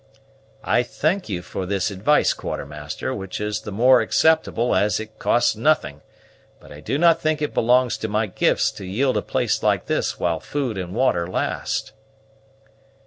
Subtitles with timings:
[0.63, 5.55] "I thank you for this advice, Quartermaster, which is the more acceptable as it costs
[5.55, 6.01] nothing;
[6.59, 9.85] but I do not think it belongs to my gifts to yield a place like
[9.85, 11.91] this while food and water last."